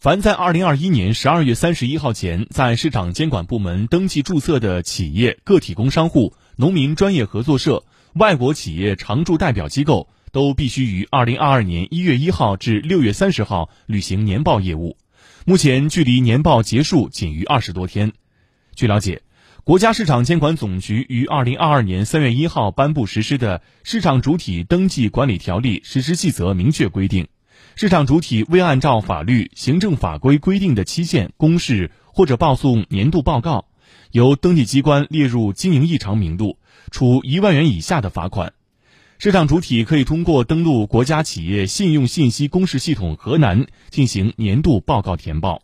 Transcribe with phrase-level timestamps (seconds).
[0.00, 7.84] 凡在二零二一年十二月三十一号前在市场监管部门登记注册的企业、个体工商户、农民专业合作社、
[8.14, 14.96] 外国企业常驻代表机构，都必须于二零二二年一月一号至六月三十号履行年报业务。
[15.44, 18.14] 目前距离年报结束仅余二十多天。
[18.74, 19.20] 据了解，
[19.64, 27.28] 国家市场监管总局于二零二二年三月一号颁布实施的《市场主体登记管理条例实施细则》明确规定。
[27.80, 33.64] 市场主体未按照法律、行政法规规定的期限公示或者报送年度报告，
[34.12, 36.58] 由登记机关列入经营异常名录，
[36.90, 38.52] 处一万元以下的罚款。
[39.16, 45.62] 市场主体可以通过登录国家企业信用信息公示系统河南进行年度报告填报。